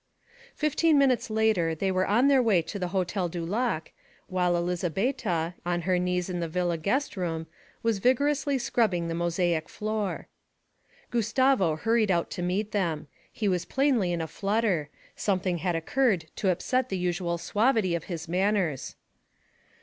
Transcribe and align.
Fifteen 0.55 0.97
minutes 0.97 1.29
later 1.29 1.75
they 1.75 1.91
were 1.91 2.07
on 2.07 2.27
their 2.27 2.41
way 2.41 2.63
to 2.63 2.79
the 2.79 2.87
Hotel 2.87 3.29
du 3.29 3.45
Lac, 3.45 3.93
while 4.25 4.55
Elizabetta, 4.57 5.53
on 5.63 5.81
her 5.83 5.99
knees 5.99 6.27
in 6.27 6.39
the 6.39 6.47
villa 6.47 6.75
guest 6.75 7.15
room, 7.15 7.45
was 7.83 7.99
vigorously 7.99 8.57
scrubbing 8.57 9.09
the 9.09 9.13
mosaic 9.13 9.69
floor. 9.69 10.27
Gustavo 11.11 11.75
hurried 11.75 12.09
out 12.09 12.31
to 12.31 12.41
meet 12.41 12.71
them. 12.71 13.09
He 13.31 13.47
was 13.47 13.63
plainly 13.63 14.11
in 14.11 14.21
a 14.21 14.27
flutter; 14.27 14.89
something 15.15 15.59
had 15.59 15.75
occurred 15.75 16.25
to 16.37 16.49
upset 16.49 16.89
the 16.89 16.97
usual 16.97 17.37
suavity 17.37 17.93
of 17.93 18.05
his 18.05 18.27
manners. 18.27 18.95